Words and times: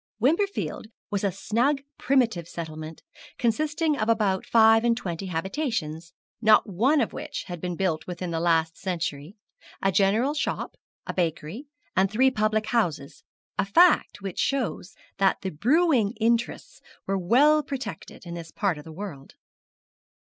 Wimperfield 0.19 0.87
was 1.11 1.23
a 1.23 1.31
snug 1.31 1.83
primitive 1.99 2.47
settlement, 2.47 3.03
consisting 3.37 3.95
of 3.95 4.09
about 4.09 4.47
five 4.47 4.83
and 4.83 4.97
twenty 4.97 5.27
habitations, 5.27 6.11
not 6.41 6.67
one 6.67 7.01
of 7.01 7.13
which 7.13 7.43
had 7.43 7.61
been 7.61 7.75
built 7.75 8.07
within 8.07 8.31
the 8.31 8.39
last 8.39 8.75
century, 8.79 9.35
a 9.79 9.91
general 9.91 10.33
shop, 10.33 10.75
a 11.05 11.13
bakery, 11.13 11.67
and 11.95 12.09
three 12.09 12.31
public 12.31 12.65
houses, 12.69 13.23
a 13.59 13.63
fact 13.63 14.23
which 14.23 14.39
shows 14.39 14.95
that 15.17 15.41
the 15.41 15.51
brewing 15.51 16.13
interests 16.19 16.81
were 17.05 17.15
well 17.15 17.61
protected 17.61 18.25
in 18.25 18.33
this 18.33 18.49
part 18.51 18.79
of 18.79 18.83
the 18.83 18.91
world. 18.91 19.35